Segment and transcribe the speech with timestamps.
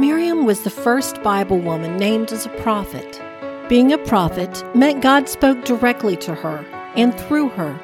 [0.00, 3.20] Miriam was the first Bible woman named as a prophet.
[3.68, 6.64] Being a prophet meant God spoke directly to her
[6.96, 7.78] and through her.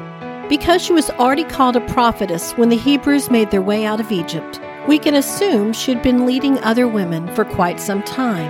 [0.49, 4.11] Because she was already called a prophetess when the Hebrews made their way out of
[4.11, 4.59] Egypt,
[4.89, 8.49] we can assume she'd been leading other women for quite some time.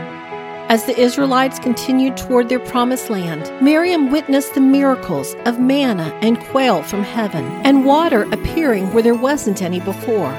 [0.71, 6.39] As the Israelites continued toward their promised land, Miriam witnessed the miracles of manna and
[6.39, 10.30] quail from heaven and water appearing where there wasn't any before.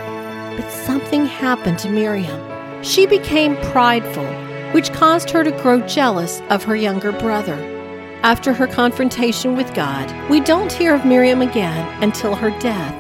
[0.55, 2.56] But something happened to Miriam.
[2.88, 4.26] She became prideful,
[4.72, 7.58] which caused her to grow jealous of her younger brother.
[8.23, 12.95] After her confrontation with God, we don't hear of Miriam again until her death.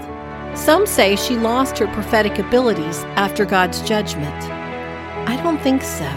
[0.57, 4.35] Some say she lost her prophetic abilities after God's judgment.
[5.25, 6.09] I don't think so.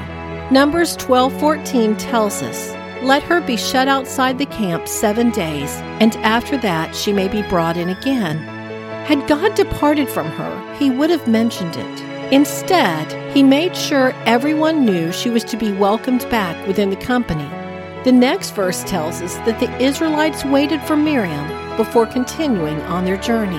[0.51, 6.57] Numbers 12:14 tells us, "Let her be shut outside the camp 7 days, and after
[6.57, 8.39] that she may be brought in again."
[9.07, 12.03] Had God departed from her, he would have mentioned it.
[12.33, 17.49] Instead, he made sure everyone knew she was to be welcomed back within the company.
[18.05, 23.17] The next verse tells us that the Israelites waited for Miriam before continuing on their
[23.17, 23.59] journey.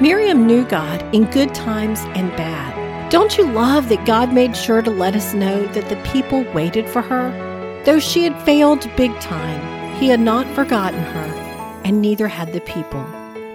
[0.00, 3.10] Miriam knew God in good times and bad.
[3.10, 6.88] Don't you love that God made sure to let us know that the people waited
[6.88, 7.30] for her?
[7.84, 12.62] Though she had failed big time, he had not forgotten her, and neither had the
[12.62, 13.04] people.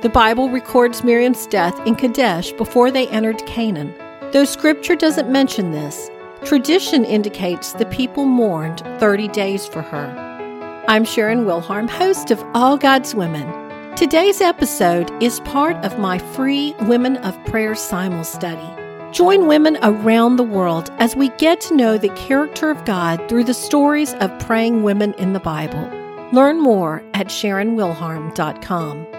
[0.02, 3.93] The Bible records Miriam's death in Kadesh before they entered Canaan.
[4.31, 6.11] Though scripture doesn't mention this,
[6.45, 10.86] tradition indicates the people mourned 30 days for her.
[10.88, 13.95] I'm Sharon Wilharm, host of All God's Women.
[13.95, 18.69] Today's episode is part of my free Women of Prayer Simul study.
[19.11, 23.45] Join women around the world as we get to know the character of God through
[23.45, 25.89] the stories of praying women in the Bible.
[26.31, 29.18] Learn more at SharonWilharm.com.